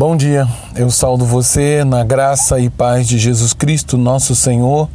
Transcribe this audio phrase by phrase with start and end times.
[0.00, 4.88] Bom dia, eu saldo você na graça e paz de Jesus Cristo, nosso Senhor.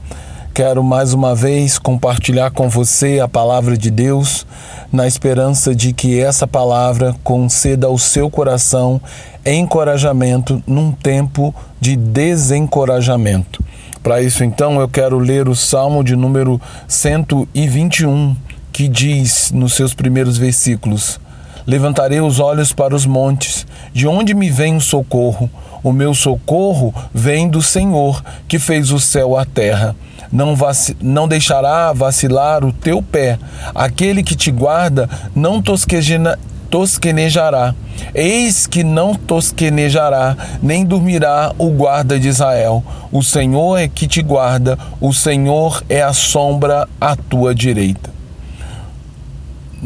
[0.51, 4.47] Quero mais uma vez compartilhar com você a palavra de Deus,
[4.91, 8.99] na esperança de que essa palavra conceda ao seu coração
[9.46, 13.63] encorajamento num tempo de desencorajamento.
[14.01, 18.35] Para isso, então, eu quero ler o Salmo de número 121,
[18.72, 21.20] que diz nos seus primeiros versículos:
[21.68, 25.50] Levantarei os olhos para os montes, de onde me vem o socorro?
[25.84, 29.96] O meu socorro vem do Senhor, que fez o céu e a terra.
[30.32, 30.56] Não,
[31.02, 33.40] não deixará vacilar o teu pé.
[33.73, 36.38] Aquele que te guarda não tosquejena
[36.70, 37.73] tosquenejará.
[38.14, 42.84] Eis que não tosquenejará, nem dormirá o guarda de Israel.
[43.12, 48.14] O Senhor é que te guarda, o Senhor é a sombra à tua direita.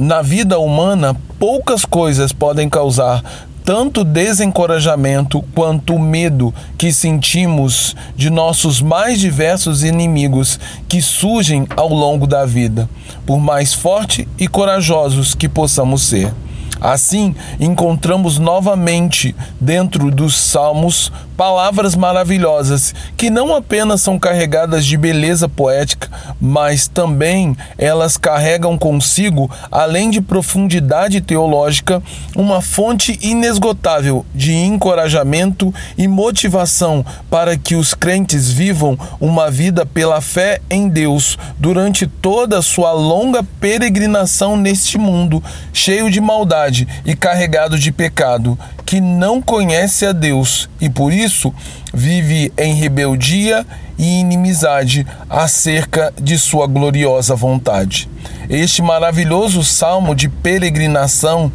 [0.01, 3.21] Na vida humana, poucas coisas podem causar
[3.65, 12.25] tanto desencorajamento quanto medo que sentimos de nossos mais diversos inimigos que surgem ao longo
[12.25, 12.89] da vida,
[13.25, 16.33] por mais forte e corajosos que possamos ser.
[16.81, 25.47] Assim, encontramos novamente dentro dos Salmos palavras maravilhosas que não apenas são carregadas de beleza
[25.47, 32.03] poética, mas também elas carregam consigo, além de profundidade teológica,
[32.35, 40.19] uma fonte inesgotável de encorajamento e motivação para que os crentes vivam uma vida pela
[40.19, 45.41] fé em Deus durante toda a sua longa peregrinação neste mundo
[45.71, 46.68] cheio de maldade
[47.05, 51.53] e carregado de pecado, que não conhece a Deus e por isso
[51.93, 53.65] vive em rebeldia
[53.97, 58.09] e inimizade acerca de sua gloriosa vontade.
[58.49, 61.51] Este maravilhoso salmo de peregrinação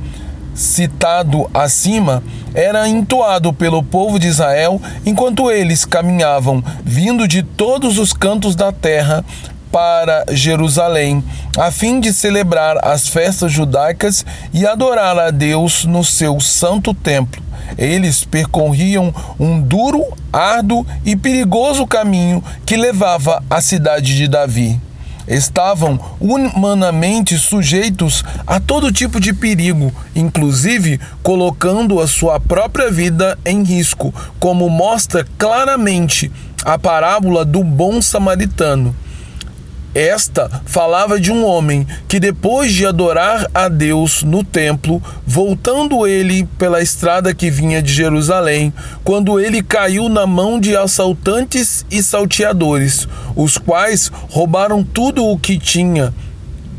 [0.55, 2.23] citado acima
[2.55, 8.70] era entoado pelo povo de Israel enquanto eles caminhavam, vindo de todos os cantos da
[8.70, 9.25] terra
[9.75, 11.24] para Jerusalém,
[11.58, 17.42] a fim de celebrar as festas judaicas e adorar a Deus no seu santo templo.
[17.77, 24.80] Eles percorriam um duro, árduo e perigoso caminho que levava à cidade de Davi.
[25.27, 33.64] Estavam humanamente sujeitos a todo tipo de perigo, inclusive colocando a sua própria vida em
[33.64, 36.30] risco, como mostra claramente
[36.64, 38.95] a parábola do bom samaritano.
[39.95, 46.45] Esta falava de um homem que, depois de adorar a Deus no templo, voltando ele
[46.59, 48.73] pela estrada que vinha de Jerusalém,
[49.05, 53.07] quando ele caiu na mão de assaltantes e salteadores,
[53.37, 56.13] os quais roubaram tudo o que tinha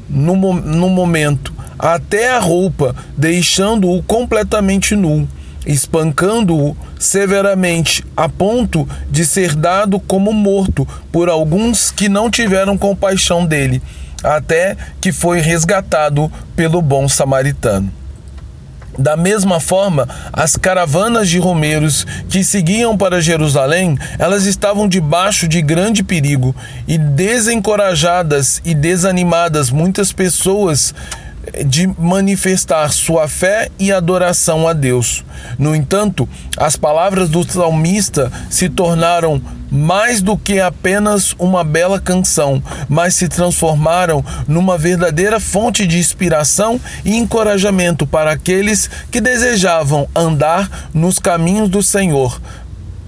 [0.10, 5.26] no, no momento, até a roupa, deixando-o completamente nu
[5.66, 13.46] espancando-o severamente a ponto de ser dado como morto por alguns que não tiveram compaixão
[13.46, 13.82] dele,
[14.24, 17.92] até que foi resgatado pelo bom samaritano.
[18.98, 25.62] Da mesma forma, as caravanas de romeiros que seguiam para Jerusalém, elas estavam debaixo de
[25.62, 26.56] grande perigo
[26.88, 30.94] e desencorajadas e desanimadas muitas pessoas
[31.66, 35.24] de manifestar sua fé e adoração a Deus.
[35.58, 39.42] No entanto, as palavras do salmista se tornaram
[39.72, 46.80] mais do que apenas uma bela canção, mas se transformaram numa verdadeira fonte de inspiração
[47.04, 52.40] e encorajamento para aqueles que desejavam andar nos caminhos do Senhor,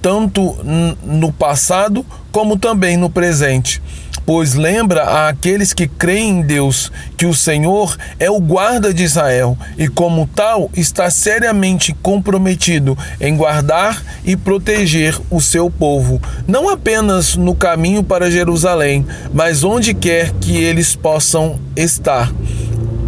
[0.01, 0.57] tanto
[1.03, 3.81] no passado como também no presente
[4.27, 9.57] pois lembra àqueles que creem em Deus que o Senhor é o guarda de Israel
[9.77, 17.37] e, como tal, está seriamente comprometido em guardar e proteger o seu povo, não apenas
[17.37, 22.29] no caminho para Jerusalém, mas onde quer que eles possam estar.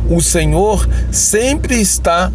[0.09, 2.31] O Senhor sempre está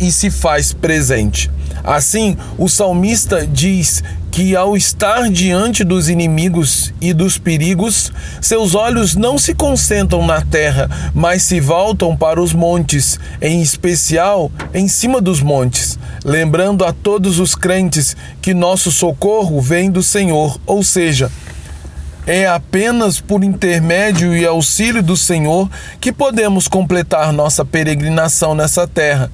[0.00, 1.50] e se faz presente.
[1.84, 8.10] Assim, o salmista diz que, ao estar diante dos inimigos e dos perigos,
[8.40, 14.50] seus olhos não se concentram na terra, mas se voltam para os montes, em especial
[14.72, 20.58] em cima dos montes, lembrando a todos os crentes que nosso socorro vem do Senhor,
[20.64, 21.30] ou seja,
[22.26, 25.68] é apenas por intermédio e auxílio do Senhor
[26.00, 29.30] que podemos completar nossa peregrinação nessa terra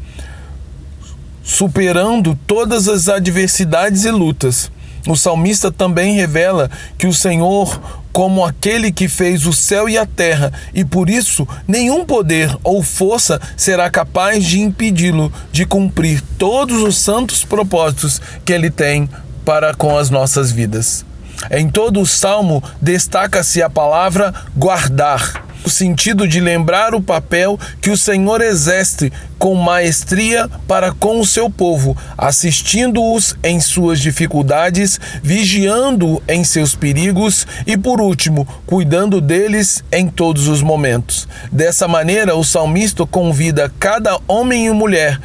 [1.42, 4.70] superando todas as adversidades e lutas.
[5.06, 7.80] O salmista também revela que o Senhor
[8.12, 12.82] como aquele que fez o céu e a terra, e por isso nenhum poder ou
[12.82, 19.08] força será capaz de impedi-lo de cumprir todos os santos propósitos que ele tem
[19.44, 21.04] para com as nossas vidas.
[21.50, 27.90] Em todo o salmo destaca-se a palavra guardar o sentido de lembrar o papel que
[27.90, 36.22] o Senhor exerce com maestria para com o seu povo, assistindo-os em suas dificuldades, vigiando
[36.28, 41.26] em seus perigos e, por último, cuidando deles em todos os momentos.
[41.50, 45.18] Dessa maneira, o salmista convida cada homem e mulher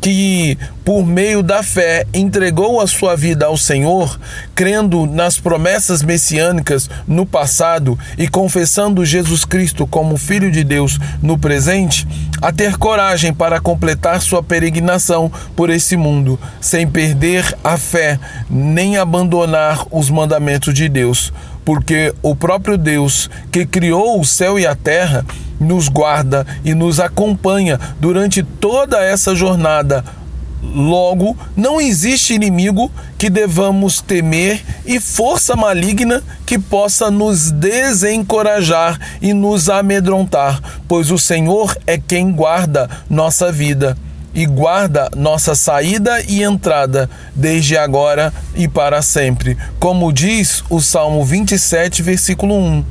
[0.00, 4.18] que, por meio da fé, entregou a sua vida ao Senhor,
[4.54, 11.38] crendo nas promessas messiânicas no passado e confessando Jesus Cristo como Filho de Deus no
[11.38, 12.06] presente,
[12.40, 18.18] a ter coragem para completar sua peregrinação por esse mundo, sem perder a fé
[18.48, 21.32] nem abandonar os mandamentos de Deus,
[21.64, 25.24] porque o próprio Deus que criou o céu e a terra
[25.60, 30.04] nos guarda e nos acompanha durante toda essa jornada.
[30.62, 39.32] Logo, não existe inimigo que devamos temer e força maligna que possa nos desencorajar e
[39.32, 43.96] nos amedrontar, pois o Senhor é quem guarda nossa vida
[44.34, 49.56] e guarda nossa saída e entrada, desde agora e para sempre.
[49.80, 52.84] Como diz o Salmo 27, versículo 1.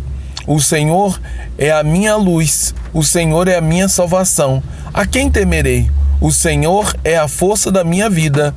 [0.48, 1.20] O Senhor
[1.58, 4.62] é a minha luz, o Senhor é a minha salvação.
[4.94, 5.90] A quem temerei?
[6.22, 8.54] O Senhor é a força da minha vida.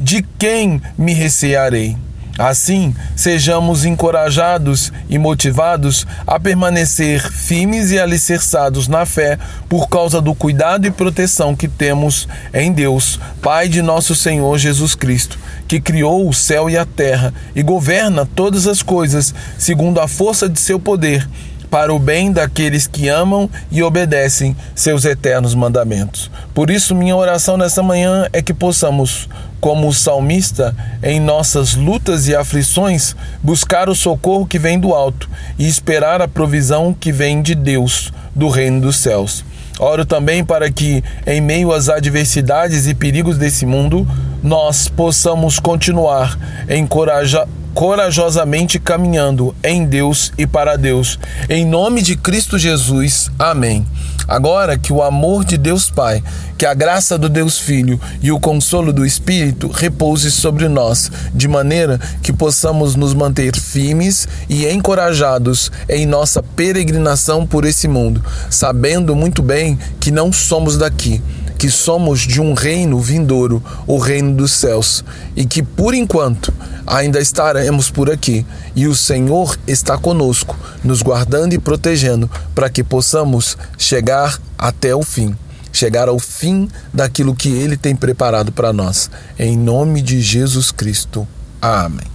[0.00, 1.96] De quem me recearei?
[2.38, 9.38] Assim, sejamos encorajados e motivados a permanecer firmes e alicerçados na fé
[9.68, 14.96] por causa do cuidado e proteção que temos em Deus, Pai de nosso Senhor Jesus
[14.96, 15.38] Cristo,
[15.68, 20.48] que criou o céu e a terra e governa todas as coisas segundo a força
[20.48, 21.28] de seu poder
[21.70, 26.30] para o bem daqueles que amam e obedecem seus eternos mandamentos.
[26.54, 29.28] Por isso, minha oração nessa manhã é que possamos,
[29.60, 35.28] como o salmista, em nossas lutas e aflições, buscar o socorro que vem do alto
[35.58, 39.44] e esperar a provisão que vem de Deus, do reino dos céus.
[39.78, 44.06] Oro também para que, em meio às adversidades e perigos desse mundo,
[44.42, 46.38] nós possamos continuar
[46.68, 51.18] encorajar corajosamente caminhando em Deus e para Deus.
[51.48, 53.30] Em nome de Cristo Jesus.
[53.38, 53.84] Amém.
[54.26, 56.22] Agora que o amor de Deus Pai,
[56.56, 61.46] que a graça do Deus Filho e o consolo do Espírito repouse sobre nós, de
[61.46, 69.14] maneira que possamos nos manter firmes e encorajados em nossa peregrinação por esse mundo, sabendo
[69.14, 71.20] muito bem que não somos daqui
[71.58, 75.04] que somos de um reino vindouro, o reino dos céus,
[75.36, 76.52] e que por enquanto
[76.86, 82.82] ainda estaremos por aqui, e o Senhor está conosco, nos guardando e protegendo, para que
[82.82, 85.34] possamos chegar até o fim
[85.74, 89.10] chegar ao fim daquilo que Ele tem preparado para nós.
[89.36, 91.26] Em nome de Jesus Cristo.
[91.60, 92.13] Amém.